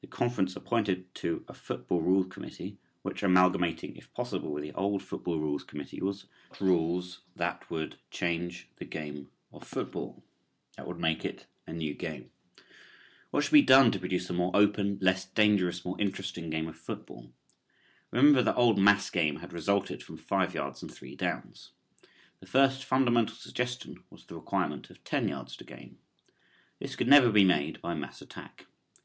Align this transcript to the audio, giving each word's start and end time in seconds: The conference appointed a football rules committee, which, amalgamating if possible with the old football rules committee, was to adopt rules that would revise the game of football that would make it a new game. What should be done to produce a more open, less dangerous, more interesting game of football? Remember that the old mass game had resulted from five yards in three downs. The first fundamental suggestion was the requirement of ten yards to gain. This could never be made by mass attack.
The 0.00 0.06
conference 0.06 0.54
appointed 0.54 1.06
a 1.48 1.52
football 1.52 2.00
rules 2.00 2.28
committee, 2.28 2.78
which, 3.02 3.24
amalgamating 3.24 3.96
if 3.96 4.12
possible 4.14 4.52
with 4.52 4.62
the 4.62 4.70
old 4.74 5.02
football 5.02 5.40
rules 5.40 5.64
committee, 5.64 6.00
was 6.00 6.20
to 6.20 6.26
adopt 6.28 6.60
rules 6.60 7.20
that 7.34 7.68
would 7.68 7.96
revise 8.12 8.64
the 8.76 8.84
game 8.84 9.28
of 9.52 9.66
football 9.66 10.22
that 10.76 10.86
would 10.86 11.00
make 11.00 11.24
it 11.24 11.46
a 11.66 11.72
new 11.72 11.94
game. 11.94 12.30
What 13.32 13.42
should 13.42 13.52
be 13.54 13.60
done 13.62 13.90
to 13.90 13.98
produce 13.98 14.30
a 14.30 14.34
more 14.34 14.52
open, 14.54 14.98
less 15.00 15.24
dangerous, 15.24 15.84
more 15.84 16.00
interesting 16.00 16.48
game 16.48 16.68
of 16.68 16.76
football? 16.76 17.32
Remember 18.12 18.42
that 18.42 18.52
the 18.54 18.56
old 18.56 18.78
mass 18.78 19.10
game 19.10 19.40
had 19.40 19.52
resulted 19.52 20.00
from 20.00 20.16
five 20.16 20.54
yards 20.54 20.80
in 20.80 20.90
three 20.90 21.16
downs. 21.16 21.72
The 22.38 22.46
first 22.46 22.84
fundamental 22.84 23.34
suggestion 23.34 24.04
was 24.10 24.26
the 24.26 24.36
requirement 24.36 24.90
of 24.90 25.02
ten 25.02 25.26
yards 25.26 25.56
to 25.56 25.64
gain. 25.64 25.98
This 26.78 26.94
could 26.94 27.08
never 27.08 27.32
be 27.32 27.42
made 27.42 27.80
by 27.82 27.94
mass 27.94 28.22
attack. 28.22 28.66